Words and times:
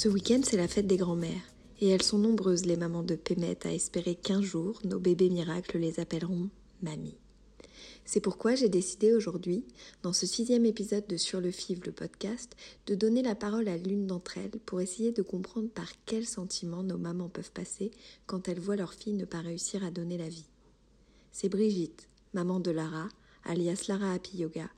Ce 0.00 0.08
week-end, 0.08 0.40
c'est 0.42 0.56
la 0.56 0.66
fête 0.66 0.86
des 0.86 0.96
grands-mères. 0.96 1.52
Et 1.78 1.90
elles 1.90 2.00
sont 2.00 2.16
nombreuses, 2.16 2.64
les 2.64 2.78
mamans 2.78 3.02
de 3.02 3.16
Pémette, 3.16 3.66
à 3.66 3.74
espérer 3.74 4.14
qu'un 4.14 4.40
jour, 4.40 4.80
nos 4.84 4.98
bébés 4.98 5.28
miracles 5.28 5.76
les 5.76 6.00
appelleront 6.00 6.48
mamie. 6.80 7.18
C'est 8.06 8.22
pourquoi 8.22 8.54
j'ai 8.54 8.70
décidé 8.70 9.12
aujourd'hui, 9.12 9.62
dans 10.02 10.14
ce 10.14 10.24
sixième 10.24 10.64
épisode 10.64 11.06
de 11.06 11.18
Sur 11.18 11.42
le 11.42 11.50
FIV, 11.50 11.82
le 11.84 11.92
podcast, 11.92 12.56
de 12.86 12.94
donner 12.94 13.20
la 13.22 13.34
parole 13.34 13.68
à 13.68 13.76
l'une 13.76 14.06
d'entre 14.06 14.38
elles 14.38 14.58
pour 14.64 14.80
essayer 14.80 15.12
de 15.12 15.20
comprendre 15.20 15.68
par 15.68 15.92
quels 16.06 16.26
sentiments 16.26 16.82
nos 16.82 16.96
mamans 16.96 17.28
peuvent 17.28 17.52
passer 17.52 17.90
quand 18.24 18.48
elles 18.48 18.58
voient 18.58 18.76
leur 18.76 18.94
fille 18.94 19.12
ne 19.12 19.26
pas 19.26 19.40
réussir 19.40 19.84
à 19.84 19.90
donner 19.90 20.16
la 20.16 20.30
vie. 20.30 20.48
C'est 21.30 21.50
Brigitte, 21.50 22.08
maman 22.32 22.58
de 22.58 22.70
Lara, 22.70 23.08
alias 23.44 23.84
Lara 23.86 24.14
Happy 24.14 24.38
Yoga, 24.38 24.70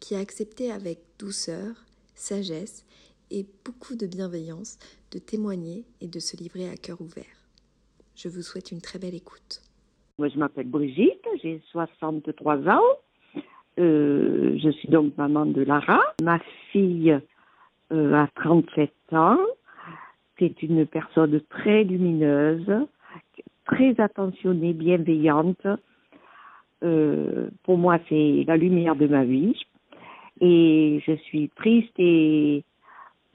qui 0.00 0.14
a 0.14 0.18
accepté 0.18 0.70
avec 0.70 1.00
douceur, 1.18 1.86
sagesse 2.14 2.84
et 3.30 3.46
beaucoup 3.64 3.96
de 3.96 4.06
bienveillance 4.06 4.78
de 5.12 5.18
témoigner 5.18 5.84
et 6.00 6.08
de 6.08 6.18
se 6.18 6.36
livrer 6.36 6.68
à 6.68 6.76
cœur 6.76 7.00
ouvert. 7.00 7.24
Je 8.14 8.28
vous 8.28 8.42
souhaite 8.42 8.72
une 8.72 8.80
très 8.80 8.98
belle 8.98 9.14
écoute. 9.14 9.60
Moi, 10.18 10.28
je 10.28 10.38
m'appelle 10.38 10.68
Brigitte, 10.68 11.26
j'ai 11.42 11.60
63 11.70 12.68
ans. 12.68 12.80
Euh, 13.78 14.56
je 14.58 14.70
suis 14.70 14.88
donc 14.88 15.16
maman 15.18 15.44
de 15.44 15.62
Lara. 15.62 16.00
Ma 16.22 16.38
fille 16.72 17.18
euh, 17.92 18.14
a 18.14 18.28
37 18.36 18.90
ans. 19.12 19.38
C'est 20.38 20.62
une 20.62 20.86
personne 20.86 21.40
très 21.50 21.84
lumineuse, 21.84 22.70
très 23.66 24.00
attentionnée, 24.00 24.72
bienveillante. 24.72 25.66
Euh, 26.82 27.48
pour 27.64 27.78
moi, 27.78 27.98
c'est 28.08 28.44
la 28.46 28.56
lumière 28.56 28.96
de 28.96 29.06
ma 29.06 29.24
vie. 29.24 29.54
Et 30.40 31.02
je 31.06 31.12
suis 31.16 31.50
triste 31.56 31.94
et 31.98 32.64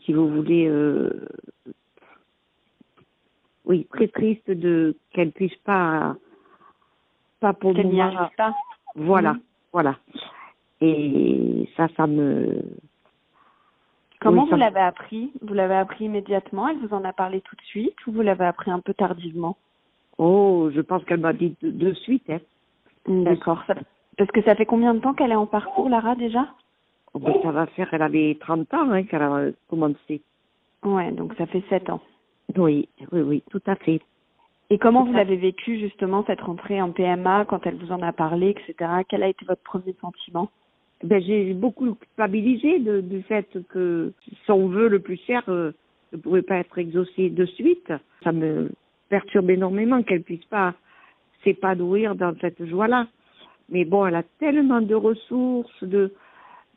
si 0.06 0.14
vous 0.14 0.28
voulez, 0.28 0.68
euh, 0.68 1.28
oui, 3.66 3.88
très 3.92 4.08
triste 4.08 4.50
de 4.50 4.96
qu'elle 5.12 5.32
puisse 5.32 5.56
pas, 5.58 6.16
pas 7.40 7.54
pour 7.54 7.74
qu'elle 7.74 7.90
n'y 7.90 8.02
arrive 8.02 8.36
pas. 8.38 8.56
Voilà, 8.96 9.34
mhm. 9.34 9.42
voilà. 9.74 9.98
Et 10.82 11.70
ça, 11.78 11.88
ça 11.96 12.08
me. 12.08 12.62
Comment 14.20 14.46
vous 14.46 14.56
l'avez 14.56 14.80
appris? 14.80 15.32
Vous 15.42 15.54
l'avez 15.54 15.76
appris 15.76 16.06
immédiatement? 16.06 16.68
Elle 16.68 16.78
vous 16.78 16.94
en 16.94 17.04
a 17.04 17.14
parlé 17.14 17.42
tout 17.42 17.56
de 17.56 17.62
suite 17.62 17.96
ou 18.06 18.12
vous 18.12 18.22
l'avez 18.22 18.46
appris 18.46 18.70
un 18.70 18.80
peu 18.80 18.94
tardivement? 18.94 19.58
Oh, 20.18 20.70
je 20.74 20.82
pense 20.82 21.04
qu'elle 21.06 21.20
m'a 21.20 21.34
dit 21.34 21.56
de, 21.62 21.94
suite. 21.94 22.30
Hein. 22.30 22.40
D'accord. 23.08 23.64
Parce 24.18 24.30
que 24.30 24.44
ça 24.44 24.56
fait 24.56 24.68
combien 24.68 24.94
de 24.94 25.00
temps 25.00 25.14
qu'elle 25.14 25.32
est 25.32 25.36
en 25.36 25.48
parcours, 25.48 25.90
Lara, 25.90 26.16
déjà? 26.16 26.48
Ben, 27.16 27.34
ça 27.44 27.52
va 27.52 27.66
faire, 27.68 27.90
elle 27.94 28.02
avait 28.02 28.38
30 28.40 28.74
ans 28.74 28.92
hein, 28.92 29.04
qu'elle 29.04 29.22
a 29.22 29.48
commencé. 29.70 30.22
Ouais, 30.84 31.12
donc 31.12 31.34
ça 31.38 31.46
fait 31.46 31.64
7 31.70 31.90
ans. 31.90 32.02
Oui, 32.58 32.90
oui, 33.12 33.22
oui, 33.22 33.44
tout 33.50 33.62
à 33.68 33.76
fait. 33.76 34.02
Et 34.70 34.78
comment 34.78 35.04
vous 35.04 35.18
avez 35.18 35.36
vécu 35.36 35.80
justement 35.80 36.24
cette 36.26 36.42
rentrée 36.42 36.82
en 36.82 36.92
PMA 36.92 37.46
quand 37.46 37.66
elle 37.66 37.76
vous 37.76 37.92
en 37.92 38.02
a 38.02 38.14
parlé, 38.14 38.52
etc. 38.52 38.90
Quel 39.10 39.22
a 39.22 39.28
été 39.28 39.46
votre 39.46 39.62
premier 39.64 39.94
sentiment? 40.00 40.50
Ben, 41.04 41.22
J'ai 41.22 41.54
beaucoup 41.54 41.96
culpabilisé 41.96 42.80
de, 42.80 43.02
du 43.02 43.22
fait 43.24 43.48
que 43.70 44.14
son 44.46 44.68
vœu 44.68 44.88
le 44.88 45.00
plus 45.00 45.18
cher 45.28 45.44
euh, 45.50 45.74
ne 46.14 46.18
pouvait 46.18 46.42
pas 46.42 46.56
être 46.56 46.78
exaucé 46.78 47.30
de 47.30 47.46
suite. 47.46 47.92
Ça 48.24 48.32
me 48.32 48.72
perturbe 49.10 49.50
énormément 49.50 50.04
qu'elle 50.04 50.24
puisse 50.24 50.46
pas 50.46 50.74
s'épanouir 51.44 52.16
dans 52.16 52.34
cette 52.40 52.66
joie-là. 52.66 53.08
Mais 53.70 53.84
bon, 53.84 54.06
elle 54.06 54.16
a 54.16 54.24
tellement 54.40 54.82
de 54.82 54.96
ressources, 54.96 55.84
de, 55.84 56.14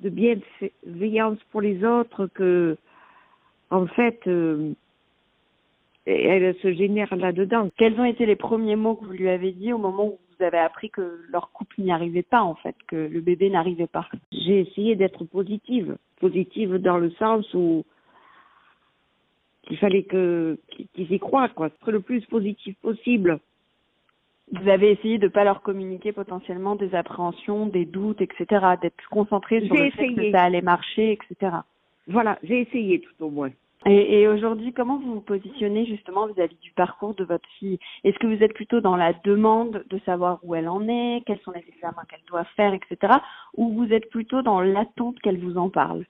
de 0.05 0.11
bienveillance 0.11 1.39
pour 1.51 1.63
les 1.63 1.83
autres 1.85 2.27
que, 2.27 2.77
en 3.71 3.87
fait, 3.87 4.21
euh, 4.27 4.75
elle 6.05 6.55
se 6.57 6.73
génère 6.75 7.17
là-dedans. 7.17 7.71
Quels 7.79 7.99
ont 7.99 8.05
été 8.05 8.27
les 8.27 8.37
premiers 8.37 8.77
mots 8.77 8.97
que 8.97 9.07
vous 9.07 9.13
lui 9.13 9.31
avez 9.31 9.53
dit 9.53 9.73
au 9.73 9.79
moment 9.79 10.07
où 10.07 10.19
vous 10.29 10.45
avez 10.45 10.59
appris 10.59 10.91
que 10.91 11.23
leur 11.31 11.51
couple 11.53 11.81
n'y 11.81 11.91
arrivait 11.91 12.23
pas, 12.23 12.43
en 12.43 12.55
fait, 12.55 12.77
que 12.87 12.97
le 12.97 13.21
bébé 13.23 13.49
n'arrivait 13.49 13.87
pas? 13.87 14.07
J'ai 14.31 14.61
essayé 14.61 14.95
d'être 14.95 15.25
positive, 15.25 15.97
positive 16.21 16.77
dans 16.77 16.99
le 16.99 17.11
sens 17.13 17.53
où 17.55 17.85
qu'il 19.63 19.79
fallait 19.79 20.03
que 20.03 20.59
qu'ils 20.93 21.11
y 21.11 21.19
croient, 21.19 21.49
quoi, 21.49 21.69
être 21.69 21.91
le 21.91 22.01
plus 22.01 22.27
positif 22.27 22.77
possible. 22.83 23.41
Vous 24.53 24.69
avez 24.69 24.93
essayé 24.93 25.19
de 25.19 25.25
ne 25.25 25.31
pas 25.31 25.44
leur 25.44 25.62
communiquer 25.62 26.12
potentiellement 26.12 26.77
des 26.77 26.94
appréhensions, 26.94 27.66
des 27.66 27.87
doutes, 27.87 28.21
etc., 28.21 28.77
d'être 28.81 29.09
concentré 29.10 29.65
sur 29.65 29.75
le 29.75 29.91
fait 29.91 30.12
que 30.15 30.31
ça 30.31 30.43
allait 30.43 30.62
marcher, 30.62 31.12
etc. 31.12 31.56
Voilà, 32.06 32.38
j'ai 32.43 32.60
essayé 32.60 33.00
tout 33.00 33.25
au 33.25 33.31
moins. 33.31 33.50
Et, 33.87 34.21
et 34.21 34.28
aujourd'hui, 34.28 34.72
comment 34.72 34.99
vous 34.99 35.15
vous 35.15 35.21
positionnez 35.21 35.84
justement 35.84 36.27
vis-à-vis 36.27 36.56
du 36.62 36.71
parcours 36.72 37.15
de 37.15 37.25
votre 37.25 37.49
fille? 37.59 37.78
Est-ce 38.03 38.19
que 38.19 38.27
vous 38.27 38.43
êtes 38.43 38.55
plutôt 38.55 38.81
dans 38.81 38.97
la 38.97 39.12
demande 39.25 39.84
de 39.91 39.99
savoir 40.06 40.38
où 40.43 40.55
elle 40.55 40.69
en 40.69 40.88
est, 40.88 41.22
quels 41.26 41.41
sont 41.41 41.53
les 41.53 41.65
examens 41.69 42.03
qu'elle 42.09 42.25
doit 42.26 42.44
faire, 42.56 42.72
etc., 42.72 43.15
ou 43.56 43.75
vous 43.75 43.93
êtes 43.93 44.09
plutôt 44.11 44.43
dans 44.43 44.61
l'attente 44.61 45.19
qu'elle 45.21 45.38
vous 45.38 45.59
en 45.59 45.69
parle? 45.69 46.05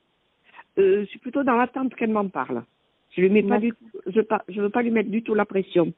Euh, 0.79 1.01
Je 1.01 1.07
suis 1.07 1.19
plutôt 1.19 1.43
dans 1.43 1.57
l'attente 1.57 1.95
qu'elle 1.95 2.11
m'en 2.13 2.29
parle. 2.29 2.65
Je 3.11 3.23
ne 3.23 3.29
mets 3.29 3.43
pas 3.43 3.59
du 3.59 3.73
je, 4.07 4.21
je 4.49 4.61
veux 4.61 4.71
pas 4.71 4.83
lui 4.83 4.91
mettre 4.91 5.11
du 5.11 5.23
tout 5.23 5.35
la 5.35 5.45
pression. 5.45 5.93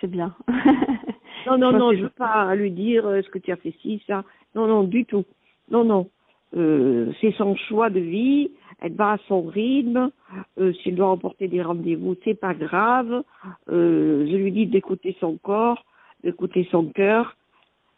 C'est 0.00 0.10
bien. 0.10 0.34
Non, 1.46 1.58
non, 1.58 1.72
non, 1.72 1.92
je 1.92 2.02
veux 2.02 2.08
pas 2.08 2.54
lui 2.54 2.70
dire 2.70 3.06
euh, 3.06 3.16
est-ce 3.16 3.28
que 3.28 3.38
tu 3.38 3.52
as 3.52 3.56
fait 3.56 3.74
ci, 3.82 4.02
ça. 4.06 4.24
Non, 4.54 4.66
non, 4.66 4.84
du 4.84 5.04
tout. 5.04 5.24
Non, 5.70 5.84
non. 5.84 6.08
Euh, 6.56 7.12
c'est 7.20 7.32
son 7.32 7.54
choix 7.54 7.90
de 7.90 8.00
vie. 8.00 8.50
Elle 8.80 8.94
va 8.94 9.12
à 9.12 9.18
son 9.28 9.42
rythme. 9.42 10.10
Euh, 10.58 10.72
S'il 10.82 10.94
doit 10.96 11.08
emporter 11.08 11.48
des 11.48 11.62
rendez-vous, 11.62 12.16
c'est 12.24 12.38
pas 12.38 12.54
grave. 12.54 13.22
Euh, 13.70 14.26
je 14.26 14.36
lui 14.36 14.52
dis 14.52 14.66
d'écouter 14.66 15.16
son 15.20 15.36
corps, 15.36 15.84
d'écouter 16.24 16.66
son 16.70 16.86
cœur. 16.86 17.36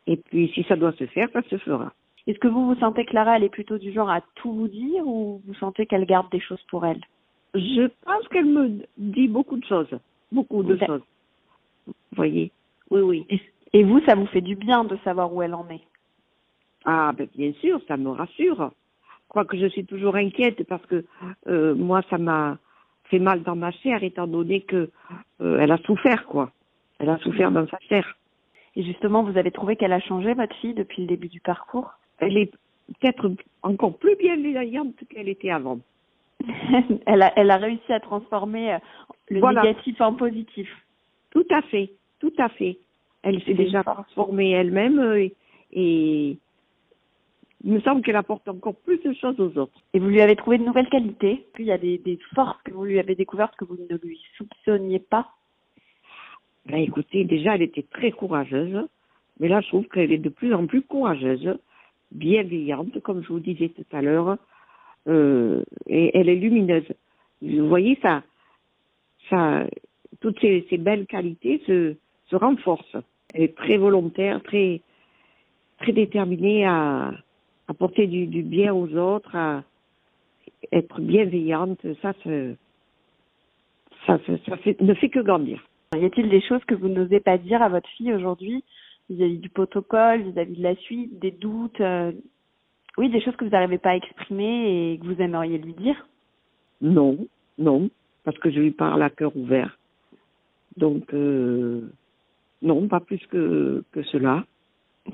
Et 0.06 0.16
puis, 0.16 0.50
si 0.54 0.64
ça 0.64 0.76
doit 0.76 0.92
se 0.92 1.06
faire, 1.06 1.28
ça 1.32 1.42
se 1.42 1.56
fera. 1.58 1.92
Est-ce 2.26 2.38
que 2.38 2.48
vous 2.48 2.66
vous 2.66 2.80
sentez 2.80 3.04
Clara, 3.04 3.36
elle 3.36 3.44
est 3.44 3.48
plutôt 3.48 3.78
du 3.78 3.92
genre 3.92 4.10
à 4.10 4.20
tout 4.36 4.52
vous 4.52 4.68
dire 4.68 5.06
ou 5.06 5.40
vous 5.46 5.54
sentez 5.54 5.86
qu'elle 5.86 6.06
garde 6.06 6.30
des 6.30 6.40
choses 6.40 6.62
pour 6.70 6.84
elle? 6.86 7.00
Je 7.54 7.88
pense 8.04 8.26
qu'elle 8.28 8.46
me 8.46 8.70
dit 8.96 9.28
beaucoup 9.28 9.56
de 9.56 9.64
choses, 9.64 9.98
beaucoup 10.30 10.62
de 10.62 10.76
choses. 10.76 11.02
Vous 11.86 11.94
voyez 12.16 12.50
oui, 12.92 13.00
oui. 13.00 13.40
Et, 13.72 13.84
vous, 13.84 14.00
ça 14.04 14.14
vous 14.14 14.26
fait 14.26 14.42
du 14.42 14.54
bien 14.54 14.84
de 14.84 14.96
savoir 15.02 15.32
où 15.32 15.42
elle 15.42 15.54
en 15.54 15.66
est 15.70 15.80
Ah, 16.84 17.12
ben 17.16 17.26
bien 17.34 17.52
sûr, 17.54 17.80
ça 17.88 17.96
me 17.96 18.10
rassure. 18.10 18.70
Quoique 19.28 19.56
je 19.56 19.66
suis 19.66 19.86
toujours 19.86 20.16
inquiète 20.16 20.62
parce 20.68 20.84
que 20.86 21.04
euh, 21.48 21.74
moi, 21.74 22.02
ça 22.10 22.18
m'a 22.18 22.58
fait 23.04 23.18
mal 23.18 23.42
dans 23.42 23.56
ma 23.56 23.70
chair 23.70 24.02
étant 24.02 24.26
donné 24.26 24.60
que 24.60 24.90
euh, 25.40 25.58
elle 25.58 25.72
a 25.72 25.78
souffert, 25.78 26.26
quoi. 26.26 26.50
Elle 26.98 27.08
a 27.08 27.18
souffert 27.18 27.50
dans 27.50 27.66
sa 27.66 27.78
chair. 27.88 28.16
Et 28.76 28.82
justement, 28.82 29.22
vous 29.22 29.38
avez 29.38 29.50
trouvé 29.50 29.76
qu'elle 29.76 29.92
a 29.92 30.00
changé, 30.00 30.34
votre 30.34 30.54
fille, 30.56 30.74
depuis 30.74 31.02
le 31.02 31.08
début 31.08 31.28
du 31.28 31.40
parcours? 31.40 31.90
Elle 32.18 32.36
est 32.36 32.52
peut-être 33.00 33.30
encore 33.62 33.96
plus 33.96 34.16
bienveillante 34.16 34.96
qu'elle 35.08 35.28
était 35.28 35.50
avant. 35.50 35.80
elle, 37.06 37.22
a, 37.22 37.32
elle 37.36 37.50
a 37.50 37.56
réussi 37.56 37.92
à 37.92 38.00
transformer 38.00 38.74
euh, 38.74 38.78
le 39.30 39.40
négatif 39.40 40.00
en 40.00 40.12
positif. 40.12 40.68
Tout 41.30 41.46
à 41.50 41.62
fait. 41.62 41.90
Tout 42.22 42.32
à 42.38 42.48
fait. 42.50 42.78
Elle 43.22 43.42
s'est 43.42 43.54
déjà 43.54 43.82
transformée 43.82 44.52
elle-même 44.52 45.00
euh, 45.00 45.28
et, 45.72 46.36
il 47.64 47.72
me 47.72 47.80
semble 47.80 48.02
qu'elle 48.02 48.16
apporte 48.16 48.46
encore 48.48 48.76
plus 48.76 48.98
de 48.98 49.12
choses 49.12 49.38
aux 49.40 49.58
autres. 49.58 49.80
Et 49.92 49.98
vous 49.98 50.06
lui 50.06 50.20
avez 50.20 50.36
trouvé 50.36 50.58
de 50.58 50.64
nouvelles 50.64 50.88
qualités? 50.88 51.44
Il 51.58 51.64
y 51.64 51.72
a 51.72 51.78
des, 51.78 51.98
des 51.98 52.18
forces 52.34 52.62
que 52.62 52.72
vous 52.72 52.84
lui 52.84 53.00
avez 53.00 53.16
découvertes 53.16 53.56
que 53.56 53.64
vous 53.64 53.76
ne 53.76 53.96
lui 53.96 54.20
soupçonniez 54.36 55.00
pas? 55.00 55.30
Ben 56.66 56.76
écoutez, 56.76 57.24
déjà 57.24 57.56
elle 57.56 57.62
était 57.62 57.86
très 57.90 58.12
courageuse, 58.12 58.86
mais 59.40 59.48
là 59.48 59.60
je 59.60 59.68
trouve 59.68 59.88
qu'elle 59.88 60.12
est 60.12 60.18
de 60.18 60.28
plus 60.28 60.54
en 60.54 60.66
plus 60.66 60.82
courageuse, 60.82 61.58
bienveillante, 62.12 63.00
comme 63.00 63.22
je 63.24 63.28
vous 63.28 63.40
disais 63.40 63.70
tout 63.70 63.96
à 63.96 64.00
l'heure, 64.00 64.36
euh, 65.08 65.64
et 65.88 66.16
elle 66.16 66.28
est 66.28 66.36
lumineuse. 66.36 66.86
Vous 67.42 67.68
voyez 67.68 67.98
ça, 68.00 68.22
ça, 69.28 69.66
toutes 70.20 70.40
ces, 70.40 70.64
ces 70.70 70.78
belles 70.78 71.06
qualités 71.06 71.60
se, 71.66 71.96
se 72.32 72.36
renforcent. 72.36 72.96
Elle 73.34 73.42
est 73.42 73.56
très 73.56 73.76
volontaire, 73.76 74.42
très, 74.42 74.80
très 75.78 75.92
déterminée 75.92 76.64
à 76.66 77.12
apporter 77.68 78.06
du, 78.06 78.26
du 78.26 78.42
bien 78.42 78.74
aux 78.74 78.92
autres, 78.96 79.36
à 79.36 79.62
être 80.72 81.00
bienveillante. 81.00 81.80
Ça, 82.00 82.12
ça, 82.24 82.30
ça, 84.06 84.18
ça, 84.26 84.32
ça 84.48 84.56
fait, 84.58 84.80
ne 84.80 84.94
fait 84.94 85.10
que 85.10 85.20
grandir. 85.20 85.62
Y 85.94 86.06
a-t-il 86.06 86.30
des 86.30 86.40
choses 86.40 86.64
que 86.64 86.74
vous 86.74 86.88
n'osez 86.88 87.20
pas 87.20 87.36
dire 87.36 87.62
à 87.62 87.68
votre 87.68 87.88
fille 87.90 88.14
aujourd'hui 88.14 88.64
vis-à-vis 89.10 89.38
du 89.38 89.50
protocole, 89.50 90.22
vis-à-vis 90.22 90.56
de 90.56 90.62
la 90.62 90.76
suite, 90.76 91.18
des 91.18 91.32
doutes 91.32 91.80
euh, 91.80 92.12
Oui, 92.96 93.10
des 93.10 93.20
choses 93.20 93.36
que 93.36 93.44
vous 93.44 93.50
n'arrivez 93.50 93.78
pas 93.78 93.90
à 93.90 93.96
exprimer 93.96 94.92
et 94.92 94.98
que 94.98 95.04
vous 95.04 95.20
aimeriez 95.20 95.58
lui 95.58 95.74
dire? 95.74 96.06
Non, 96.80 97.18
non, 97.58 97.90
parce 98.24 98.38
que 98.38 98.50
je 98.50 98.58
lui 98.58 98.70
parle 98.70 99.02
à 99.02 99.10
cœur 99.10 99.36
ouvert. 99.36 99.78
Donc, 100.78 101.12
euh, 101.12 101.92
non, 102.62 102.88
pas 102.88 103.00
plus 103.00 103.24
que, 103.28 103.84
que 103.92 104.02
cela. 104.04 104.44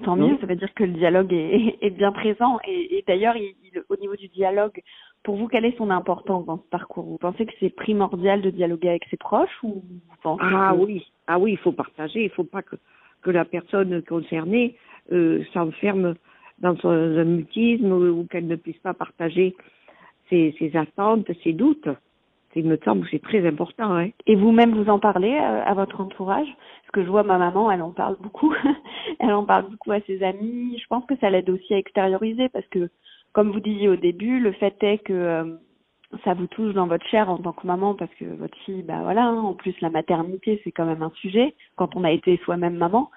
Tant 0.04 0.16
Non. 0.16 0.28
mieux, 0.28 0.36
ça 0.38 0.46
veut 0.46 0.56
dire 0.56 0.72
que 0.74 0.84
le 0.84 0.92
dialogue 0.92 1.32
est, 1.32 1.78
est 1.80 1.90
bien 1.90 2.12
présent. 2.12 2.58
Et, 2.66 2.98
et 2.98 3.04
d'ailleurs, 3.06 3.36
il- 3.36 3.54
il- 3.64 3.82
au 3.88 3.96
niveau 3.96 4.16
du 4.16 4.28
dialogue, 4.28 4.80
pour 5.22 5.36
vous, 5.36 5.48
quelle 5.48 5.64
est 5.64 5.76
son 5.78 5.90
importance 5.90 6.44
dans 6.46 6.58
ce 6.58 6.68
parcours? 6.70 7.04
Vous 7.04 7.18
pensez 7.18 7.46
que 7.46 7.52
c'est 7.58 7.70
primordial 7.74 8.42
de 8.42 8.50
dialoguer 8.50 8.90
avec 8.90 9.04
ses 9.10 9.16
proches 9.16 9.56
ou 9.62 9.82
vous 9.82 10.16
pensez 10.22 10.42
Ah 10.44 10.72
que- 10.76 10.84
oui, 10.84 11.06
ah 11.26 11.38
oui, 11.38 11.52
il 11.52 11.58
faut 11.58 11.72
partager. 11.72 12.24
Il 12.24 12.30
faut 12.30 12.44
pas 12.44 12.62
que, 12.62 12.76
que 13.22 13.30
la 13.30 13.44
personne 13.44 14.02
concernée 14.02 14.76
euh, 15.10 15.42
s'enferme 15.54 16.14
dans 16.58 16.76
son 16.76 16.90
un 16.90 17.24
mutisme 17.24 17.90
ou, 17.90 18.20
ou 18.20 18.24
qu'elle 18.26 18.46
ne 18.46 18.56
puisse 18.56 18.78
pas 18.78 18.92
partager 18.94 19.56
ses, 20.28 20.54
ses 20.58 20.76
attentes, 20.76 21.30
ses 21.42 21.52
doutes. 21.54 21.88
C'est- 22.52 22.60
Il 22.60 22.66
me 22.66 22.78
semble 22.84 23.06
c'est 23.10 23.22
très 23.22 23.46
important. 23.46 23.94
Hein. 23.96 24.10
Et 24.26 24.34
vous-même, 24.36 24.74
vous 24.74 24.90
en 24.90 24.98
parlez 24.98 25.34
euh, 25.34 25.62
à 25.64 25.74
votre 25.74 26.00
entourage? 26.00 26.48
Parce 26.82 26.90
que 26.92 27.04
je 27.04 27.08
vois 27.10 27.22
ma 27.22 27.38
maman, 27.38 27.70
elle 27.70 27.82
en 27.82 27.92
parle 27.92 28.16
beaucoup. 28.20 28.54
elle 29.20 29.32
en 29.32 29.44
parle 29.44 29.66
beaucoup 29.70 29.92
à 29.92 30.00
ses 30.02 30.22
amis. 30.22 30.78
Je 30.80 30.86
pense 30.88 31.04
que 31.06 31.16
ça 31.16 31.30
l'aide 31.30 31.50
aussi 31.50 31.74
à 31.74 31.78
extérioriser 31.78 32.48
parce 32.48 32.66
que, 32.68 32.88
comme 33.32 33.50
vous 33.50 33.60
disiez 33.60 33.88
au 33.88 33.96
début, 33.96 34.40
le 34.40 34.52
fait 34.52 34.76
est 34.82 34.98
que 34.98 35.12
euh, 35.12 35.44
ça 36.24 36.34
vous 36.34 36.46
touche 36.46 36.72
dans 36.74 36.86
votre 36.86 37.06
chair 37.06 37.28
en 37.30 37.38
tant 37.38 37.52
que 37.52 37.66
maman 37.66 37.94
parce 37.94 38.12
que 38.14 38.24
votre 38.24 38.56
fille, 38.64 38.82
bah 38.82 39.00
voilà, 39.02 39.24
hein, 39.24 39.38
en 39.40 39.52
plus 39.54 39.78
la 39.82 39.90
maternité, 39.90 40.60
c'est 40.64 40.72
quand 40.72 40.86
même 40.86 41.02
un 41.02 41.12
sujet 41.16 41.54
quand 41.76 41.96
on 41.96 42.04
a 42.04 42.10
été 42.10 42.38
soi-même 42.44 42.76
maman. 42.76 43.10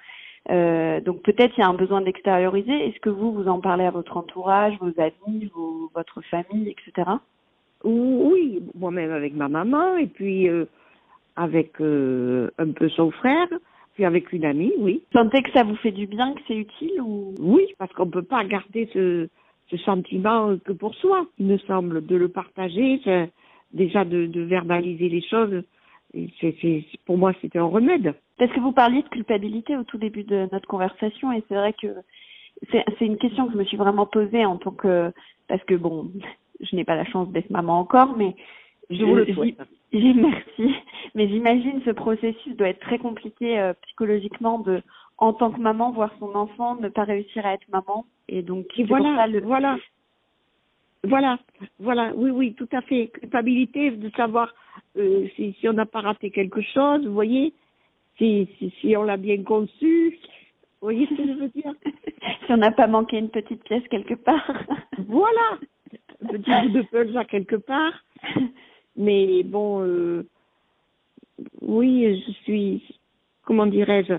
Euh, 0.50 1.00
donc 1.02 1.22
peut-être 1.22 1.56
il 1.58 1.62
y 1.62 1.64
a 1.64 1.68
un 1.68 1.74
besoin 1.74 2.02
d'extérioriser. 2.02 2.88
Est-ce 2.88 3.00
que 3.00 3.10
vous, 3.10 3.32
vous 3.32 3.48
en 3.48 3.62
parlez 3.62 3.86
à 3.86 3.92
votre 3.92 4.18
entourage, 4.18 4.78
vos 4.80 4.92
amis, 5.00 5.52
votre 5.94 6.22
famille, 6.24 6.70
etc. 6.70 7.10
Oui, 7.84 8.62
moi-même 8.76 9.12
avec 9.12 9.34
ma 9.34 9.50
maman 9.50 9.98
et 9.98 10.08
puis 10.08 10.48
euh, 10.50 10.66
avec 11.36 11.80
euh, 11.82 12.50
un 12.58 12.72
peu 12.72 12.90
son 12.90 13.12
frère, 13.12 13.48
puis 13.94 14.06
avec 14.06 14.32
une 14.34 14.46
amie, 14.46 14.74
oui. 14.78 15.02
Vous 15.12 15.20
sentez 15.20 15.42
que 15.42 15.52
ça 15.52 15.64
vous 15.64 15.76
fait 15.76 15.92
du 15.92 16.08
bien, 16.08 16.34
que 16.34 16.42
c'est 16.48 16.58
utile 16.58 17.02
ou? 17.02 17.34
Oui, 17.40 17.68
parce 17.78 17.92
qu'on 17.94 18.06
ne 18.06 18.12
peut 18.12 18.24
pas 18.24 18.44
garder 18.46 18.90
ce, 18.94 19.28
ce 19.70 19.78
sentiment 19.78 20.58
que 20.64 20.74
pour 20.74 20.94
soi. 20.96 21.26
Il 21.40 21.48
me 21.48 21.58
semble 21.60 22.06
de 22.06 22.16
le 22.16 22.28
partager, 22.28 23.02
déjà 23.74 24.06
de, 24.06 24.28
de 24.28 24.42
verbaliser 24.42 25.10
les 25.10 25.22
choses. 25.22 25.64
c'est, 26.40 26.86
pour 27.06 27.18
moi, 27.18 27.34
c'était 27.42 27.60
un 27.60 27.66
remède. 27.66 28.14
Parce 28.38 28.52
que 28.52 28.60
vous 28.60 28.72
parliez 28.74 29.02
de 29.02 29.10
culpabilité 29.10 29.78
au 29.78 29.84
tout 29.84 29.98
début 29.98 30.24
de 30.24 30.48
notre 30.52 30.68
conversation 30.68 31.32
et 31.32 31.44
c'est 31.48 31.56
vrai 31.56 31.74
que 31.74 31.88
c'est 32.72 32.84
c'est 32.98 33.06
une 33.06 33.18
question 33.18 33.48
que 33.48 33.54
je 33.54 33.58
me 33.58 33.64
suis 33.64 33.78
vraiment 33.78 34.06
posée 34.06 34.46
en 34.46 34.58
tant 34.58 34.72
que 34.72 35.12
parce 35.48 35.64
que 35.64 35.76
bon, 35.76 36.12
je 36.62 36.76
n'ai 36.76 36.84
pas 36.84 36.96
la 36.96 37.06
chance 37.06 37.30
d'être 37.30 37.50
maman 37.50 37.80
encore, 37.80 38.16
mais 38.18 38.36
Je 38.90 39.04
vous 39.04 39.16
le 39.16 39.26
souhaite. 39.34 39.58
merci. 39.94 40.76
Mais 41.16 41.28
j'imagine 41.28 41.82
ce 41.86 41.92
processus 41.92 42.56
doit 42.56 42.70
être 42.70 42.80
très 42.80 42.98
compliqué 43.00 43.60
euh, 43.60 43.74
psychologiquement 43.84 44.60
de 44.60 44.82
en 45.18 45.34
tant 45.34 45.52
que 45.52 45.60
maman 45.60 45.92
voir 45.92 46.12
son 46.20 46.34
enfant 46.36 46.76
ne 46.76 46.90
pas 46.90 47.04
réussir 47.04 47.46
à 47.46 47.54
être 47.54 47.68
maman 47.70 48.06
et 48.28 48.42
donc 48.42 48.66
Et 48.78 48.86
pour 48.86 48.98
voilà, 48.98 49.16
ça 49.16 49.28
le- 49.28 49.42
voilà. 49.42 49.78
Voilà, 51.04 51.40
voilà, 51.80 52.12
oui, 52.16 52.30
oui, 52.30 52.54
tout 52.54 52.70
à 52.72 52.82
fait. 52.82 53.08
Culpabilité 53.08 53.90
de 53.90 54.10
savoir 54.12 54.54
euh, 54.98 55.28
si, 55.36 55.54
si 55.60 55.68
on 55.68 55.74
n'a 55.74 55.88
pas 55.88 56.02
raté 56.02 56.30
quelque 56.30 56.62
chose, 56.62 57.06
vous 57.06 57.14
voyez, 57.14 57.54
si, 58.20 58.48
si, 58.60 58.70
si 58.80 58.96
on 58.96 59.02
l'a 59.04 59.18
bien 59.18 59.42
conçu, 59.44 60.20
vous 60.80 60.86
voyez 60.88 61.08
ce 61.08 61.16
que 61.16 61.26
je 61.28 61.34
veux 61.34 61.50
dire? 61.50 61.74
Si 62.46 62.52
on 62.54 62.58
n'a 62.58 62.72
pas 62.72 62.86
manqué 62.88 63.18
une 63.18 63.30
petite 63.30 63.64
pièce 63.64 63.88
quelque 63.90 64.14
part. 64.14 64.46
Voilà, 65.08 65.58
petit 66.20 66.70
bout 66.70 66.86
de 66.92 67.14
là 67.14 67.26
quelque 67.26 67.56
part. 67.56 67.94
Mais 68.96 69.44
bon, 69.44 69.82
euh, 69.84 70.26
oui, 71.62 72.22
je 72.26 72.32
suis, 72.44 72.84
comment 73.44 73.66
dirais-je, 73.66 74.14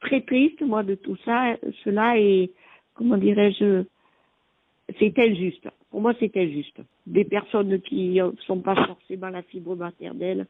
très 0.00 0.22
triste, 0.22 0.62
moi, 0.62 0.82
de 0.82 0.94
tout 0.94 1.16
ça, 1.24 1.56
cela, 1.84 2.18
et 2.18 2.50
comment 2.94 3.18
dirais-je, 3.18 3.84
c'est 4.98 5.18
injuste. 5.18 5.68
Pour 5.90 6.00
moi, 6.00 6.14
c'est 6.18 6.36
injuste. 6.36 6.80
Des 7.06 7.24
personnes 7.24 7.80
qui 7.82 8.20
ne 8.20 8.30
sont 8.46 8.60
pas 8.60 8.74
forcément 8.86 9.28
la 9.28 9.42
fibre 9.42 9.76
maternelle 9.76 10.46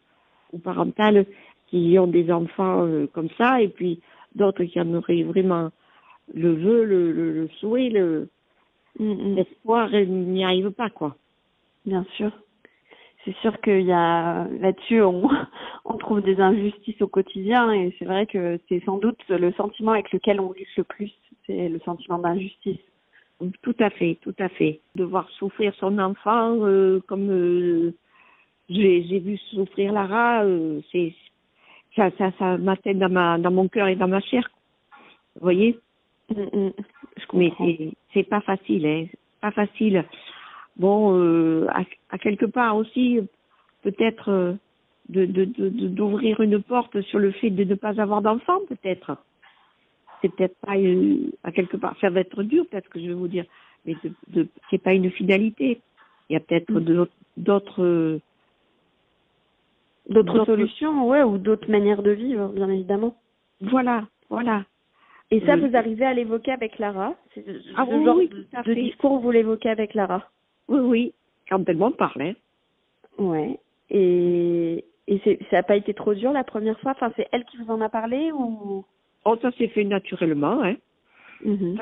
ou 0.52 0.58
parentale, 0.58 1.26
qui 1.68 1.98
ont 1.98 2.06
des 2.06 2.30
enfants 2.32 2.86
euh, 2.86 3.06
comme 3.12 3.28
ça, 3.36 3.60
et 3.60 3.68
puis 3.68 4.00
d'autres 4.34 4.64
qui 4.64 4.80
en 4.80 4.94
auraient 4.94 5.22
vraiment 5.24 5.70
le 6.32 6.52
vœu, 6.54 6.84
le, 6.84 7.12
le 7.12 7.48
souhait, 7.58 7.90
le, 7.90 8.28
Mm, 8.98 9.12
mm. 9.12 9.34
l'espoir, 9.36 9.90
n'y 9.90 10.44
arrivent 10.44 10.70
pas, 10.70 10.90
quoi. 10.90 11.16
Bien 11.86 12.04
sûr. 12.16 12.30
C'est 13.24 13.34
sûr 13.36 13.60
qu'il 13.60 13.82
y 13.82 13.92
a 13.92 14.46
là-dessus 14.60 15.02
on, 15.02 15.28
on 15.84 15.96
trouve 15.98 16.22
des 16.22 16.40
injustices 16.40 17.00
au 17.02 17.08
quotidien 17.08 17.72
et 17.72 17.94
c'est 17.98 18.04
vrai 18.04 18.26
que 18.26 18.58
c'est 18.68 18.82
sans 18.84 18.98
doute 18.98 19.18
le 19.28 19.52
sentiment 19.52 19.92
avec 19.92 20.12
lequel 20.12 20.40
on 20.40 20.52
lutte 20.52 20.76
le 20.76 20.84
plus, 20.84 21.12
c'est 21.46 21.68
le 21.68 21.78
sentiment 21.80 22.18
d'injustice. 22.18 22.78
Tout 23.62 23.76
à 23.78 23.90
fait, 23.90 24.18
tout 24.22 24.34
à 24.38 24.48
fait. 24.48 24.80
De 24.96 25.04
voir 25.04 25.28
souffrir 25.30 25.72
son 25.76 25.98
enfant, 25.98 26.56
euh, 26.64 27.00
comme 27.06 27.30
euh, 27.30 27.94
j'ai 28.68 29.04
j'ai 29.04 29.20
vu 29.20 29.36
souffrir 29.50 29.92
Lara, 29.92 30.44
euh, 30.44 30.80
c'est 30.90 31.14
ça, 31.94 32.10
ça, 32.18 32.32
ça 32.38 32.58
m'atteint 32.58 32.94
dans 32.94 33.08
ma, 33.08 33.38
dans 33.38 33.52
mon 33.52 33.68
cœur 33.68 33.86
et 33.88 33.96
dans 33.96 34.08
ma 34.08 34.20
chair. 34.20 34.48
Vous 35.36 35.42
voyez 35.42 35.78
Mm, 36.30 36.42
mm. 36.52 36.72
Mais 37.32 37.52
c'est 37.58 37.90
c'est 38.14 38.22
pas 38.24 38.40
facile, 38.40 38.86
hein. 38.86 39.06
Pas 39.40 39.50
facile. 39.52 40.04
Bon, 40.76 41.14
euh, 41.18 41.66
à, 41.70 41.82
à 42.10 42.18
quelque 42.18 42.46
part 42.46 42.76
aussi, 42.76 43.20
peut-être 43.82 44.30
euh, 44.30 44.52
de 45.08 45.24
de- 45.26 45.44
de- 45.44 45.68
de- 45.68 45.88
d'ouvrir 45.88 46.40
une 46.40 46.62
porte 46.62 47.00
sur 47.02 47.18
le 47.18 47.30
fait 47.32 47.50
de 47.50 47.64
ne 47.64 47.74
pas 47.74 48.00
avoir 48.00 48.22
d'enfant, 48.22 48.60
peut-être. 48.68 49.16
C'est 50.22 50.34
peut-être 50.34 50.56
pas 50.66 50.76
euh, 50.76 51.30
à 51.44 51.52
quelque 51.52 51.76
part, 51.76 51.96
ça 52.00 52.10
va 52.10 52.20
être 52.20 52.42
dur, 52.42 52.66
peut-être 52.68 52.88
que 52.88 53.00
je 53.00 53.06
vais 53.06 53.14
vous 53.14 53.28
dire, 53.28 53.44
mais 53.84 53.94
de, 54.02 54.10
de, 54.28 54.48
c'est 54.70 54.82
pas 54.82 54.94
une 54.94 55.10
finalité. 55.10 55.80
Il 56.28 56.32
y 56.34 56.36
a 56.36 56.40
peut-être 56.40 56.70
Mm. 56.72 56.80
d'autres 56.84 57.12
d'autres 57.36 58.20
D'autres 60.10 60.32
d'autres- 60.32 60.46
solutions, 60.46 61.06
ouais, 61.08 61.22
ou 61.22 61.36
d'autres 61.38 61.70
manières 61.70 62.02
de 62.02 62.10
vivre, 62.12 62.48
bien 62.48 62.68
évidemment. 62.70 63.14
Voilà, 63.60 64.06
voilà. 64.30 64.64
Et 65.30 65.40
ça, 65.40 65.54
Oui. 65.56 65.60
vous 65.68 65.76
arrivez 65.76 66.06
à 66.06 66.14
l'évoquer 66.14 66.52
avec 66.52 66.78
Lara 66.78 67.14
C'est 67.34 67.44
ce 67.44 67.50
Ah 67.76 67.84
oui, 67.88 68.04
genre 68.04 68.16
oui, 68.16 68.28
de, 68.28 68.74
discours, 68.74 69.18
vous 69.20 69.30
l'évoquez 69.30 69.68
avec 69.68 69.94
Lara 69.94 70.30
Oui, 70.68 70.80
oui. 70.80 71.14
Quand 71.48 71.62
elle 71.68 71.76
m'en 71.76 71.90
parle, 71.92 72.22
hein. 72.22 72.32
Ouais. 73.18 73.58
Et, 73.90 74.84
et 75.06 75.18
ça 75.50 75.56
n'a 75.56 75.62
pas 75.62 75.76
été 75.76 75.92
trop 75.92 76.14
dur 76.14 76.32
la 76.32 76.44
première 76.44 76.78
fois 76.80 76.92
Enfin, 76.92 77.12
c'est 77.16 77.26
elle 77.32 77.44
qui 77.44 77.56
vous 77.58 77.70
en 77.70 77.80
a 77.80 77.88
parlé 77.88 78.32
ou 78.32 78.84
Oh, 79.24 79.36
ça 79.42 79.50
s'est 79.52 79.68
fait 79.68 79.84
naturellement, 79.84 80.62
hein. 80.62 80.76
Mhm. 81.44 81.78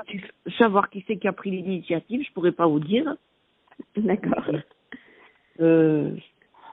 Savoir 0.59 0.91
qui 0.91 1.05
c'est 1.07 1.17
qui 1.17 1.29
a 1.29 1.33
pris 1.33 1.51
l'initiative, 1.51 2.23
je 2.27 2.33
pourrais 2.33 2.53
pas 2.53 2.67
vous 2.67 2.81
dire. 2.81 3.17
D'accord. 3.97 4.51
Euh, 5.61 6.11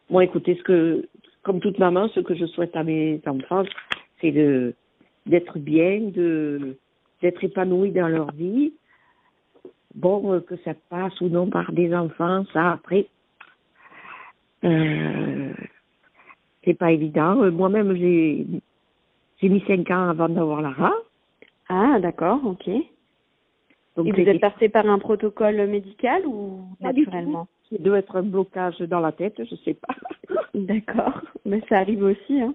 moi, 0.09 0.23
écoutez, 0.23 0.55
ce 0.55 0.63
que, 0.63 1.07
comme 1.43 1.59
toute 1.61 1.79
maman, 1.79 2.09
ce 2.09 2.19
que 2.19 2.35
je 2.35 2.45
souhaite 2.45 2.75
à 2.75 2.83
mes 2.83 3.21
enfants, 3.25 3.63
c'est 4.19 4.31
de 4.31 4.73
d'être 5.25 5.57
bien, 5.59 6.01
de 6.01 6.77
d'être 7.21 7.43
épanouis 7.43 7.91
dans 7.91 8.07
leur 8.09 8.31
vie. 8.33 8.73
Bon, 9.95 10.33
euh, 10.33 10.39
que 10.41 10.55
ça 10.57 10.73
passe 10.89 11.19
ou 11.21 11.29
non 11.29 11.49
par 11.49 11.71
des 11.71 11.93
enfants, 11.95 12.43
ça 12.51 12.71
après, 12.71 13.07
euh, 14.63 15.53
c'est 16.65 16.73
pas 16.73 16.91
évident. 16.91 17.41
Euh, 17.43 17.51
Moi-même, 17.51 17.95
j'ai 17.95 18.45
j'ai 19.41 19.49
mis 19.49 19.63
cinq 19.67 19.89
ans 19.91 20.09
avant 20.09 20.29
d'avoir 20.29 20.61
Lara. 20.61 20.93
Ah, 21.69 21.99
d'accord, 21.99 22.41
ok. 22.45 22.69
Donc, 23.95 24.07
et 24.07 24.11
vous 24.11 24.29
êtes 24.29 24.41
passé 24.41 24.69
par 24.69 24.87
un 24.87 24.99
protocole 24.99 25.67
médical 25.67 26.25
ou 26.25 26.65
naturellement? 26.81 27.47
Il 27.71 27.81
doit 27.81 27.99
être 27.99 28.15
un 28.15 28.23
blocage 28.23 28.79
dans 28.79 28.99
la 28.99 29.11
tête, 29.11 29.41
je 29.43 29.55
sais 29.55 29.73
pas. 29.73 29.95
D'accord, 30.53 31.21
mais 31.45 31.61
ça 31.67 31.79
arrive 31.79 32.03
aussi. 32.03 32.39
Hein. 32.39 32.53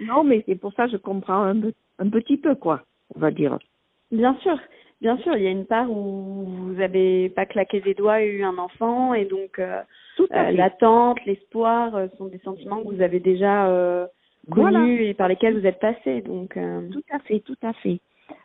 Non, 0.00 0.24
mais 0.24 0.42
c'est 0.46 0.54
pour 0.54 0.72
ça 0.74 0.86
que 0.86 0.92
je 0.92 0.96
comprends 0.96 1.42
un, 1.42 1.60
un 1.98 2.08
petit 2.08 2.36
peu, 2.36 2.54
quoi, 2.54 2.84
on 3.14 3.20
va 3.20 3.30
dire. 3.30 3.58
Bien 4.10 4.34
sûr, 4.42 4.58
bien 5.00 5.16
sûr, 5.18 5.36
il 5.36 5.42
y 5.42 5.46
a 5.46 5.50
une 5.50 5.66
part 5.66 5.90
où 5.90 6.44
vous 6.44 6.74
n'avez 6.74 7.30
pas 7.30 7.46
claqué 7.46 7.80
des 7.80 7.94
doigts 7.94 8.22
et 8.22 8.28
eu 8.28 8.44
un 8.44 8.58
enfant, 8.58 9.14
et 9.14 9.24
donc 9.24 9.58
euh, 9.58 9.82
euh, 10.20 10.50
l'attente, 10.52 11.18
l'espoir 11.26 11.94
euh, 11.96 12.08
sont 12.18 12.26
des 12.26 12.38
sentiments 12.38 12.82
que 12.82 12.94
vous 12.94 13.02
avez 13.02 13.20
déjà 13.20 13.68
connus 14.50 15.04
et 15.04 15.14
par 15.14 15.28
lesquels 15.28 15.58
vous 15.58 15.66
êtes 15.66 15.80
passé. 15.80 16.22
Donc, 16.22 16.58
Tout 16.92 17.04
à 17.10 17.18
fait, 17.20 17.40
tout 17.40 17.56
à 17.62 17.72
fait, 17.74 18.00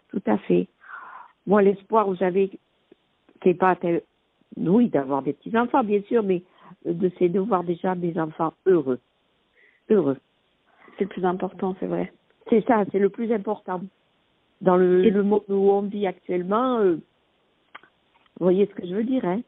tout 0.09 0.23
à 0.25 0.37
fait. 0.39 0.67
Moi, 1.45 1.61
l'espoir, 1.61 2.07
vous 2.07 2.17
savez, 2.17 2.49
c'est 3.43 3.53
pas 3.53 3.75
tel, 3.75 4.01
oui, 4.57 4.89
d'avoir 4.89 5.21
des 5.21 5.33
petits 5.33 5.57
enfants, 5.57 5.83
bien 5.83 6.01
sûr, 6.03 6.23
mais 6.23 6.43
de 6.85 7.11
c'est 7.19 7.29
de 7.29 7.39
voir 7.39 7.63
déjà 7.63 7.95
mes 7.95 8.19
enfants 8.19 8.53
heureux, 8.65 8.99
heureux. 9.89 10.17
C'est 10.97 11.03
le 11.03 11.09
plus 11.09 11.25
important, 11.25 11.75
c'est 11.79 11.85
vrai. 11.85 12.11
C'est 12.49 12.65
ça, 12.65 12.83
c'est 12.91 12.99
le 12.99 13.09
plus 13.09 13.31
important. 13.31 13.81
Dans 14.61 14.77
le, 14.77 15.01
le 15.09 15.23
monde 15.23 15.43
où 15.49 15.71
on 15.71 15.81
vit 15.81 16.07
actuellement, 16.07 16.79
euh, 16.79 16.95
vous 18.39 18.45
voyez 18.45 18.65
ce 18.65 18.73
que 18.73 18.87
je 18.87 18.95
veux 18.95 19.03
dire, 19.03 19.23
hein 19.25 19.41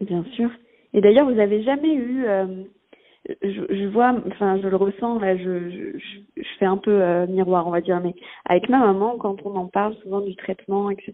Bien 0.00 0.24
sûr. 0.34 0.50
Et 0.94 1.00
d'ailleurs, 1.00 1.30
vous 1.30 1.38
avez 1.38 1.62
jamais 1.62 1.94
eu, 1.94 2.24
euh, 2.26 2.64
je, 3.42 3.62
je, 3.68 3.86
vois, 3.88 4.14
enfin, 4.28 4.58
je 4.62 4.68
le 4.68 4.76
ressens 4.76 5.18
là, 5.18 5.36
je, 5.36 5.70
je, 5.70 5.98
je 6.36 6.48
fais 6.58 6.66
un 6.66 6.76
peu 6.76 7.02
euh, 7.02 7.26
miroir, 7.26 7.66
on 7.66 7.70
va 7.70 7.80
dire, 7.80 8.00
mais 8.00 8.14
avec 8.44 8.68
ma 8.68 8.78
maman, 8.78 9.16
quand 9.18 9.44
on 9.44 9.56
en 9.56 9.66
parle 9.66 9.94
souvent 9.96 10.20
du 10.20 10.36
traitement, 10.36 10.90
etc. 10.90 11.12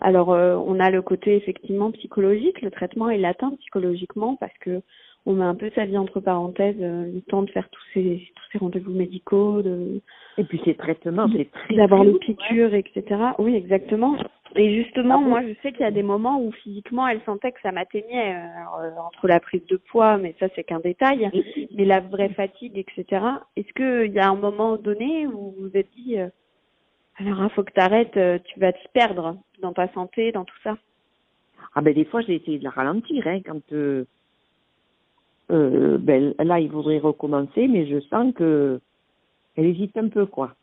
Alors, 0.00 0.32
euh, 0.32 0.56
on 0.56 0.78
a 0.80 0.90
le 0.90 1.02
côté 1.02 1.36
effectivement 1.36 1.90
psychologique. 1.92 2.62
Le 2.62 2.70
traitement 2.70 3.10
est 3.10 3.24
atteint 3.24 3.52
psychologiquement 3.56 4.36
parce 4.36 4.56
que 4.60 4.82
on 5.26 5.34
met 5.34 5.44
un 5.44 5.54
peu 5.54 5.70
sa 5.74 5.84
vie 5.84 5.98
entre 5.98 6.20
parenthèses, 6.20 6.76
euh, 6.80 7.10
le 7.12 7.20
temps 7.22 7.42
de 7.42 7.50
faire 7.50 7.68
tous 7.68 7.82
ces 7.94 8.32
tous 8.34 8.44
ces 8.52 8.58
rendez-vous 8.58 8.92
médicaux, 8.92 9.62
de 9.62 10.00
et 10.38 10.44
puis 10.44 10.60
ces 10.64 10.74
traitements, 10.74 11.28
c'est 11.36 11.50
très 11.50 11.76
d'avoir 11.76 12.04
les 12.04 12.18
piqûres, 12.18 12.74
etc. 12.74 13.04
Oui, 13.38 13.54
exactement. 13.54 14.16
Et 14.56 14.82
justement, 14.82 15.22
ah 15.24 15.28
moi, 15.28 15.42
je 15.42 15.54
sais 15.62 15.70
qu'il 15.70 15.82
y 15.82 15.88
a 15.88 15.92
des 15.92 16.02
moments 16.02 16.40
où 16.42 16.50
physiquement, 16.50 17.06
elle 17.06 17.20
sentait 17.22 17.52
que 17.52 17.60
ça 17.60 17.70
m'atteignait 17.70 18.34
euh, 18.34 19.00
entre 19.06 19.28
la 19.28 19.38
prise 19.38 19.64
de 19.66 19.76
poids, 19.76 20.16
mais 20.16 20.34
ça 20.40 20.46
c'est 20.56 20.64
qu'un 20.64 20.80
détail, 20.80 21.30
mais 21.76 21.84
la 21.84 22.00
vraie 22.00 22.30
fatigue, 22.30 22.76
etc. 22.76 23.24
Est-ce 23.56 23.72
qu'il 23.74 24.12
y 24.12 24.18
a 24.18 24.28
un 24.28 24.36
moment 24.36 24.76
donné 24.76 25.26
où 25.26 25.52
vous 25.52 25.68
vous 25.68 25.76
êtes 25.76 25.90
dit, 25.96 26.18
euh, 26.18 26.28
alors 27.18 27.44
il 27.44 27.50
faut 27.50 27.62
que 27.62 27.72
tu 27.72 27.80
arrêtes, 27.80 28.18
tu 28.44 28.58
vas 28.58 28.72
te 28.72 28.88
perdre 28.92 29.36
dans 29.60 29.72
ta 29.72 29.92
santé, 29.92 30.32
dans 30.32 30.44
tout 30.44 30.58
ça? 30.64 30.76
Ah 31.74 31.82
ben 31.82 31.94
des 31.94 32.04
fois, 32.04 32.20
j'ai 32.22 32.36
essayé 32.36 32.58
de 32.58 32.64
la 32.64 32.70
ralentir, 32.70 33.26
hein, 33.26 33.40
quand 33.44 33.60
euh, 33.72 34.06
euh, 35.50 35.98
ben, 35.98 36.34
là, 36.38 36.60
il 36.60 36.70
voudrait 36.70 36.98
recommencer, 36.98 37.68
mais 37.68 37.86
je 37.86 38.00
sens 38.00 38.32
que 38.34 38.80
elle 39.56 39.66
hésite 39.66 39.96
un 39.96 40.08
peu, 40.08 40.26
quoi. 40.26 40.54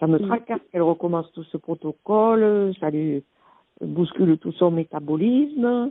Ça 0.00 0.06
me 0.06 0.18
mm. 0.18 0.26
tracasse 0.26 0.60
qu'elle 0.70 0.82
recommence 0.82 1.30
tout 1.32 1.44
ce 1.44 1.56
protocole, 1.56 2.72
ça 2.80 2.90
lui 2.90 3.22
bouscule 3.80 4.38
tout 4.38 4.52
son 4.52 4.70
métabolisme, 4.70 5.90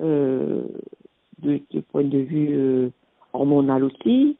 euh, 0.00 0.62
de, 1.42 1.60
point 1.92 2.04
de 2.04 2.18
vue 2.18 2.48
euh, 2.52 2.90
hormonal 3.32 3.84
aussi, 3.84 4.36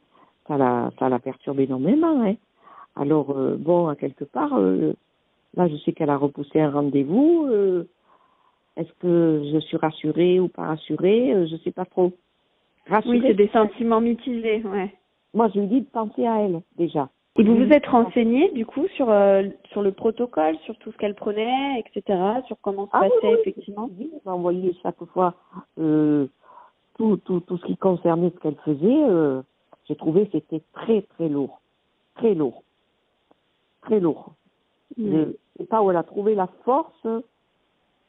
ça 0.47 0.57
la, 0.57 0.91
ça 0.99 1.09
la 1.09 1.19
perturbe 1.19 1.61
énormément. 1.61 2.23
Hein. 2.23 2.35
Alors, 2.97 3.31
euh, 3.37 3.57
bon, 3.57 3.89
à 3.89 3.97
quelque 3.97 4.25
part, 4.25 4.55
euh, 4.59 4.93
là, 5.57 5.69
je 5.69 5.77
sais 5.77 5.93
qu'elle 5.93 6.11
a 6.11 6.17
repoussé 6.17 6.61
un 6.61 6.71
rendez-vous. 6.71 7.49
Est-ce 8.77 8.93
que 9.01 9.43
je 9.53 9.59
suis 9.59 9.77
rassurée 9.77 10.41
ou 10.41 10.49
pas 10.49 10.67
rassurée 10.67 11.47
Je 11.49 11.57
sais 11.59 11.73
pas 11.73 11.85
trop. 11.85 12.13
Oui, 13.07 13.23
c'est 13.23 13.35
des 13.35 13.49
sentiments 13.49 14.01
mitigés, 14.01 14.63
ouais. 14.65 14.95
Moi, 15.35 15.49
je 15.55 15.61
lui 15.61 15.67
dis 15.67 15.81
de 15.83 15.87
penser 15.87 16.27
à 16.27 16.41
elle, 16.41 16.63
déjà. 16.77 17.09
Et 17.37 17.45
vous 17.45 17.55
vous 17.55 17.73
êtes 17.73 17.87
renseigné, 17.87 18.51
du 18.51 18.67
coup, 18.67 18.89
sur, 18.97 19.11
euh, 19.11 19.45
sur 19.71 19.83
le 19.83 19.93
protocole, 19.93 20.57
sur 20.65 20.77
tout 20.79 20.91
ce 20.91 20.97
qu'elle 20.97 21.15
prenait, 21.15 21.79
etc., 21.81 22.19
sur 22.47 22.57
comment 22.61 22.87
se 22.87 22.91
ah 22.95 23.01
passait, 23.01 23.33
effectivement 23.41 23.89
Oui, 23.97 24.11
m'a 24.25 24.33
envoyé 24.33 24.75
chaque 24.83 25.03
fois 25.13 25.35
euh, 25.79 26.27
tout, 26.97 27.17
tout, 27.19 27.41
tout 27.41 27.59
ce 27.59 27.67
qui 27.67 27.77
concernait 27.77 28.31
ce 28.35 28.41
qu'elle 28.41 28.57
faisait. 28.65 29.05
Euh, 29.09 29.43
J'ai 29.87 29.95
trouvé 29.95 30.27
que 30.27 30.33
c'était 30.33 30.63
très, 30.73 31.03
très 31.03 31.29
lourd. 31.29 31.61
Très 32.17 32.35
lourd. 32.35 32.65
Très 33.83 34.01
lourd. 34.01 34.33
Je 34.97 35.03
ne 35.05 35.33
sais 35.59 35.67
pas 35.67 35.81
où 35.83 35.91
elle 35.91 35.97
a 35.97 36.03
trouvé 36.03 36.35
la 36.35 36.49
force 36.65 37.07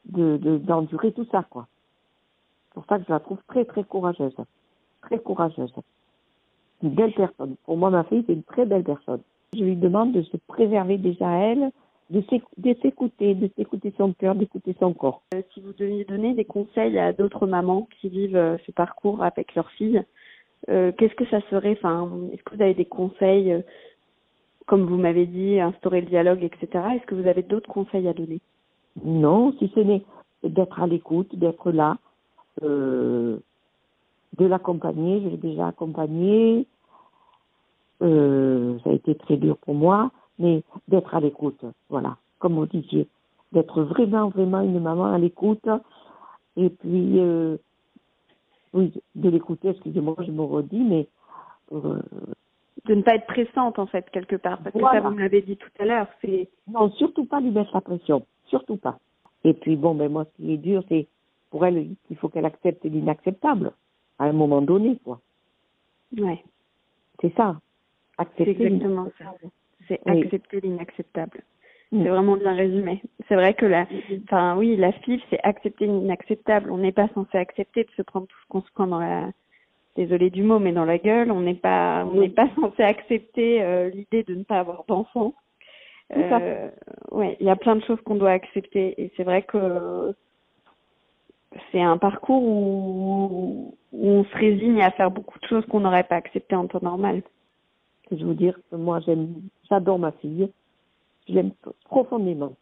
de 0.06 0.38
d'endurer 0.64 1.12
tout 1.12 1.26
ça, 1.30 1.44
quoi. 1.48 1.68
C'est 2.68 2.74
pour 2.74 2.84
ça 2.86 2.98
que 2.98 3.04
je 3.06 3.12
la 3.12 3.20
trouve 3.20 3.38
très, 3.46 3.64
très 3.64 3.84
courageuse 3.84 4.34
très 5.02 5.18
courageuse. 5.18 5.72
Une 6.82 6.90
belle 6.90 7.12
personne. 7.12 7.56
Pour 7.64 7.76
moi, 7.76 7.90
ma 7.90 8.04
fille, 8.04 8.24
c'est 8.26 8.32
une 8.32 8.42
très 8.42 8.66
belle 8.66 8.84
personne. 8.84 9.20
Je 9.54 9.64
lui 9.64 9.76
demande 9.76 10.12
de 10.12 10.22
se 10.22 10.36
préserver 10.36 10.96
déjà 10.96 11.28
à 11.28 11.36
elle, 11.38 11.70
de 12.10 12.22
s'écouter, 12.22 13.34
de 13.34 13.50
s'écouter 13.56 13.92
son 13.96 14.12
cœur, 14.12 14.34
d'écouter 14.34 14.74
son 14.78 14.92
corps. 14.92 15.22
Euh, 15.34 15.42
si 15.52 15.60
vous 15.60 15.72
deviez 15.72 16.04
donner 16.04 16.34
des 16.34 16.44
conseils 16.44 16.98
à 16.98 17.12
d'autres 17.12 17.46
mamans 17.46 17.88
qui 18.00 18.08
vivent 18.08 18.36
euh, 18.36 18.56
ce 18.66 18.72
parcours 18.72 19.22
avec 19.22 19.54
leur 19.54 19.70
fille, 19.72 20.02
euh, 20.68 20.92
qu'est-ce 20.96 21.14
que 21.14 21.26
ça 21.26 21.40
serait? 21.50 21.76
Enfin, 21.78 22.10
est-ce 22.32 22.42
que 22.42 22.56
vous 22.56 22.62
avez 22.62 22.74
des 22.74 22.84
conseils, 22.84 23.62
comme 24.66 24.86
vous 24.86 24.96
m'avez 24.96 25.26
dit, 25.26 25.60
instaurer 25.60 26.00
le 26.00 26.08
dialogue, 26.08 26.42
etc. 26.42 26.84
Est-ce 26.96 27.06
que 27.06 27.14
vous 27.14 27.28
avez 27.28 27.42
d'autres 27.42 27.70
conseils 27.70 28.08
à 28.08 28.12
donner? 28.12 28.40
Non, 29.04 29.52
si 29.58 29.70
ce 29.74 29.80
n'est 29.80 30.02
d'être 30.42 30.80
à 30.80 30.86
l'écoute, 30.86 31.34
d'être 31.36 31.70
là, 31.70 31.98
euh, 32.62 33.38
de 34.38 34.46
l'accompagner. 34.46 35.20
Je 35.22 35.28
l'ai 35.28 35.36
déjà 35.36 35.68
accompagné. 35.68 36.66
Euh, 38.02 38.78
ça 38.82 38.90
a 38.90 38.92
été 38.94 39.14
très 39.14 39.36
dur 39.36 39.56
pour 39.58 39.74
moi, 39.74 40.10
mais 40.38 40.62
d'être 40.88 41.14
à 41.14 41.20
l'écoute, 41.20 41.64
voilà, 41.90 42.16
comme 42.38 42.54
vous 42.54 42.66
disiez, 42.66 43.06
d'être 43.52 43.82
vraiment, 43.82 44.28
vraiment 44.28 44.60
une 44.60 44.80
maman 44.80 45.06
à 45.06 45.18
l'écoute. 45.18 45.68
Et 46.56 46.70
puis, 46.70 47.20
euh, 47.20 47.56
oui, 48.72 48.92
de 49.14 49.28
l'écouter, 49.28 49.68
excusez-moi, 49.68 50.16
je 50.20 50.30
me 50.30 50.42
redis, 50.42 50.82
mais... 50.82 51.08
Euh, 51.72 52.00
de 52.86 52.94
ne 52.94 53.02
pas 53.02 53.14
être 53.14 53.26
pressante, 53.26 53.78
en 53.78 53.86
fait, 53.86 54.08
quelque 54.10 54.36
part, 54.36 54.58
parce 54.62 54.74
que 54.74 54.80
ça, 54.80 55.00
vous 55.00 55.10
me 55.10 55.20
l'avez 55.20 55.42
dit 55.42 55.56
tout 55.56 55.70
à 55.78 55.84
l'heure, 55.84 56.06
c'est... 56.22 56.48
Non, 56.66 56.90
surtout 56.92 57.26
pas 57.26 57.40
lui 57.40 57.50
mettre 57.50 57.74
la 57.74 57.82
pression, 57.82 58.24
surtout 58.46 58.78
pas. 58.78 58.98
Et 59.44 59.52
puis, 59.52 59.76
bon, 59.76 59.94
ben 59.94 60.10
moi, 60.10 60.24
ce 60.24 60.42
qui 60.42 60.52
est 60.54 60.56
dur, 60.56 60.82
c'est 60.88 61.06
pour 61.50 61.66
elle, 61.66 61.90
il 62.08 62.16
faut 62.16 62.28
qu'elle 62.28 62.46
accepte 62.46 62.84
l'inacceptable 62.84 63.72
à 64.20 64.26
un 64.26 64.32
moment 64.32 64.62
donné, 64.62 64.98
quoi. 65.02 65.20
Ouais. 66.16 66.44
C'est 67.20 67.34
ça. 67.34 67.56
Accepter 68.18 68.54
C'est 68.58 68.64
exactement 68.64 69.08
ça. 69.18 69.34
C'est 69.88 70.00
accepter 70.06 70.60
l'inacceptable. 70.60 71.42
Mm. 71.90 72.02
C'est 72.02 72.08
vraiment 72.10 72.36
bien 72.36 72.54
résumé. 72.54 73.02
C'est 73.26 73.34
vrai 73.34 73.54
que 73.54 73.66
la, 73.66 73.86
enfin 74.24 74.56
oui, 74.56 74.76
la 74.76 74.92
file, 74.92 75.20
c'est 75.30 75.40
accepter 75.42 75.86
l'inacceptable. 75.86 76.70
On 76.70 76.78
n'est 76.78 76.92
pas 76.92 77.08
censé 77.14 77.38
accepter 77.38 77.84
de 77.84 77.90
se 77.96 78.02
prendre 78.02 78.26
tout 78.26 78.36
ce 78.42 78.48
qu'on 78.48 78.62
se 78.62 78.70
prend 78.72 78.86
dans 78.86 79.00
la, 79.00 79.30
désolé 79.96 80.30
du 80.30 80.42
mot, 80.42 80.58
mais 80.58 80.72
dans 80.72 80.84
la 80.84 80.98
gueule. 80.98 81.32
On 81.32 81.40
n'est 81.40 81.54
pas, 81.54 82.04
on 82.04 82.20
n'est 82.20 82.28
pas 82.28 82.48
censé 82.54 82.82
accepter 82.82 83.62
euh, 83.62 83.88
l'idée 83.88 84.22
de 84.22 84.34
ne 84.34 84.44
pas 84.44 84.60
avoir 84.60 84.84
d'enfant. 84.86 85.34
Euh, 86.14 86.68
ouais, 87.12 87.36
il 87.40 87.46
y 87.46 87.50
a 87.50 87.56
plein 87.56 87.76
de 87.76 87.84
choses 87.84 88.00
qu'on 88.02 88.16
doit 88.16 88.32
accepter 88.32 89.00
et 89.00 89.12
c'est 89.16 89.22
vrai 89.22 89.42
que 89.42 90.12
c'est 91.70 91.80
un 91.80 91.98
parcours 91.98 92.42
où, 92.42 93.74
on 93.92 94.24
se 94.24 94.36
résigne 94.36 94.82
à 94.82 94.90
faire 94.90 95.10
beaucoup 95.10 95.38
de 95.38 95.46
choses 95.46 95.64
qu'on 95.66 95.80
n'aurait 95.80 96.04
pas 96.04 96.16
acceptées 96.16 96.56
en 96.56 96.66
temps 96.66 96.80
normal. 96.82 97.22
Je 98.10 98.24
veux 98.24 98.34
dire 98.34 98.58
que 98.70 98.76
moi, 98.76 99.00
j'aime, 99.00 99.42
j'adore 99.68 99.98
ma 99.98 100.12
fille. 100.12 100.50
Je 101.28 101.34
l'aime 101.34 101.52
profondément. 101.84 102.54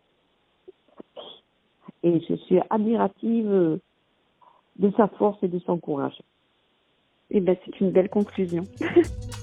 Et 2.03 2.21
je 2.29 2.35
suis 2.35 2.61
admirative 2.71 3.81
de 4.77 4.93
sa 4.97 5.09
force 5.09 5.43
et 5.43 5.49
de 5.49 5.59
son 5.61 5.79
courage. 5.79 6.21
Eh 7.31 7.41
ben, 7.41 7.57
c'est 7.65 7.81
une 7.81 7.91
belle 7.91 8.09
conclusion. 8.09 8.65